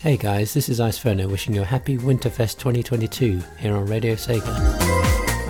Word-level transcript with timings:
Hey 0.00 0.16
guys, 0.16 0.54
this 0.54 0.70
is 0.70 0.80
Iceferno 0.80 1.30
wishing 1.30 1.54
you 1.54 1.60
a 1.60 1.64
happy 1.66 1.98
Winterfest 1.98 2.56
2022 2.56 3.42
here 3.58 3.76
on 3.76 3.84
Radio 3.84 4.14
Sega. 4.14 4.48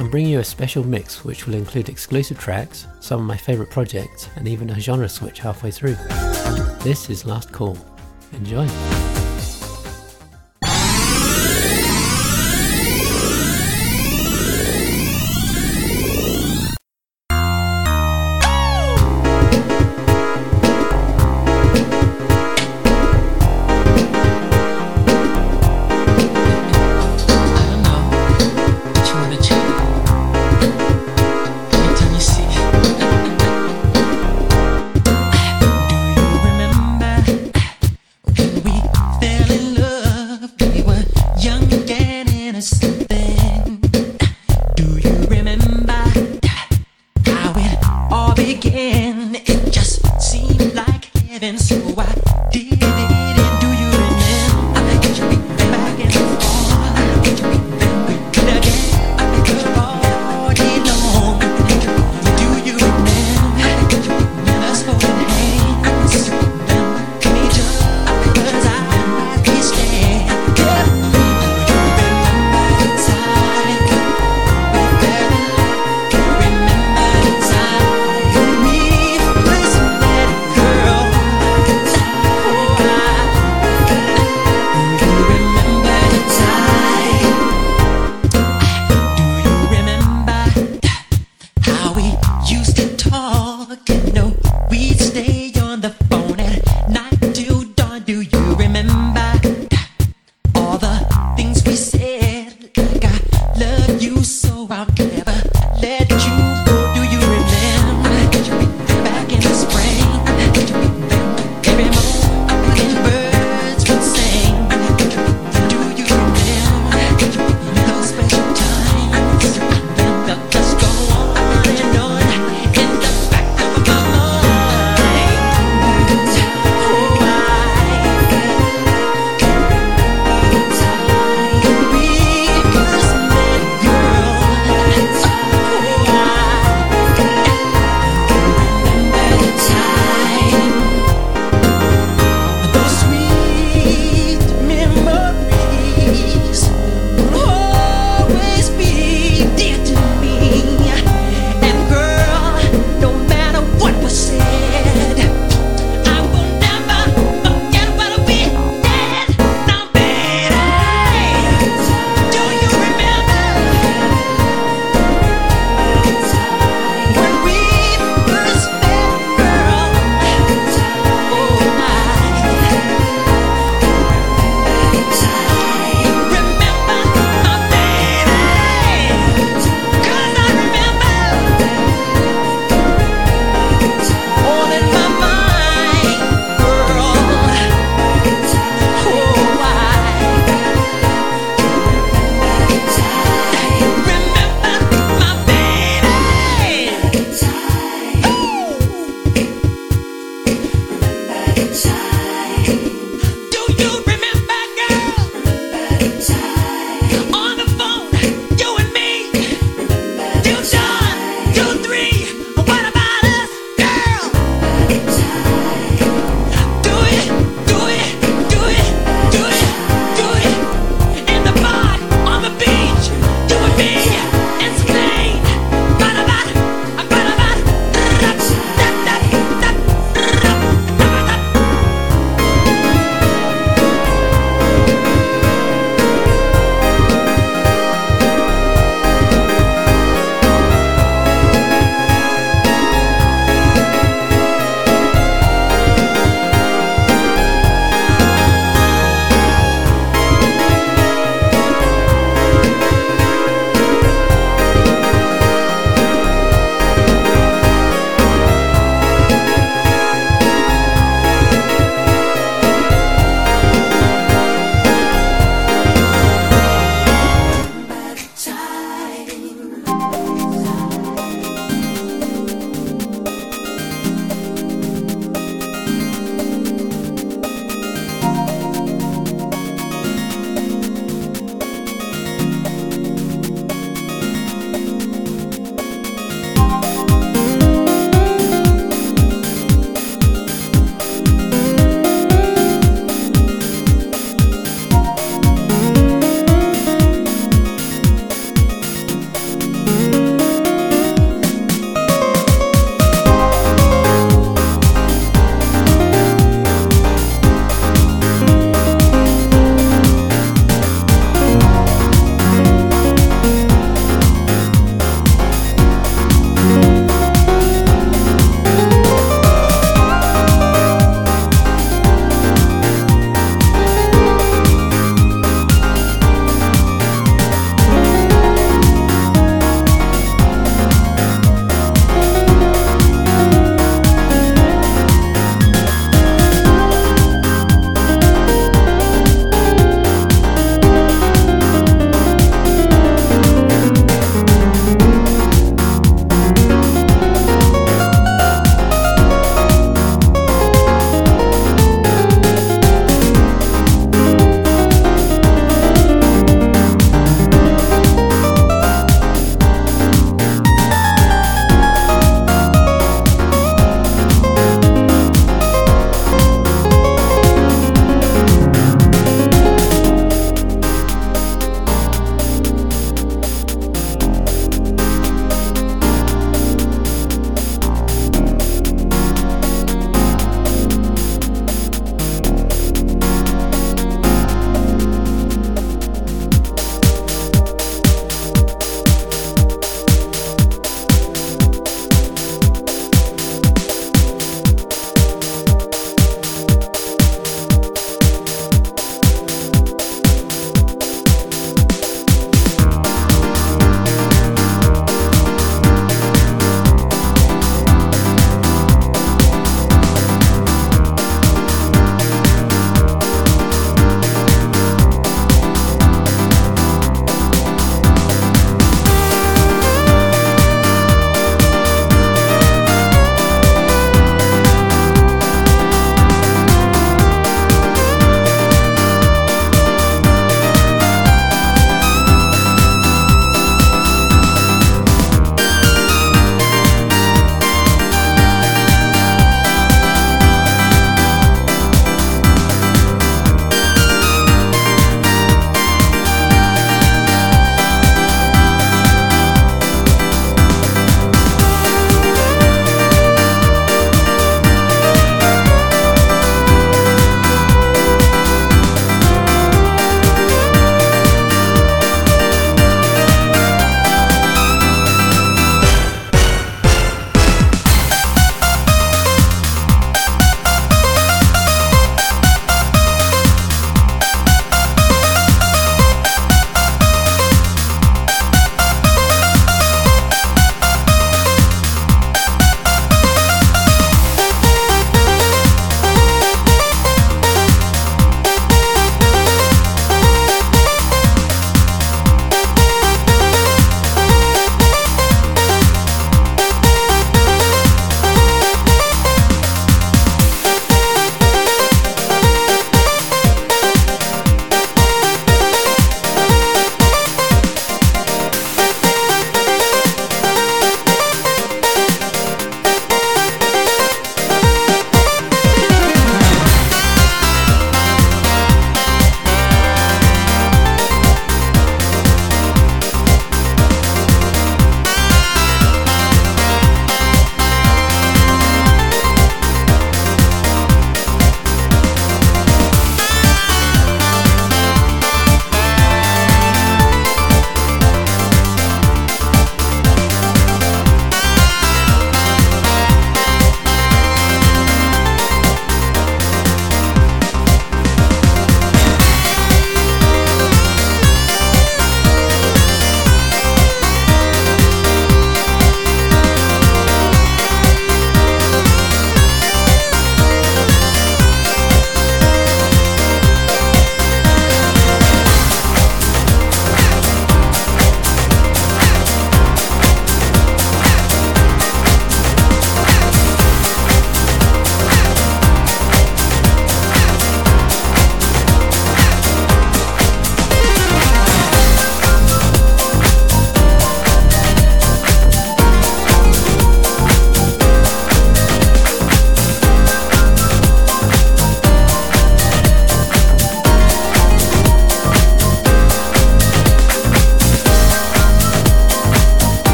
I'm 0.00 0.10
bringing 0.10 0.32
you 0.32 0.40
a 0.40 0.44
special 0.44 0.82
mix 0.82 1.24
which 1.24 1.46
will 1.46 1.54
include 1.54 1.88
exclusive 1.88 2.36
tracks, 2.36 2.88
some 2.98 3.20
of 3.20 3.26
my 3.26 3.36
favourite 3.36 3.70
projects, 3.70 4.28
and 4.34 4.48
even 4.48 4.70
a 4.70 4.80
genre 4.80 5.08
switch 5.08 5.38
halfway 5.38 5.70
through. 5.70 5.94
This 6.82 7.08
is 7.10 7.24
Last 7.24 7.52
Call. 7.52 7.78
Enjoy! 8.32 8.66